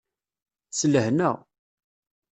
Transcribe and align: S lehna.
S 0.71 0.79
lehna. 0.91 1.31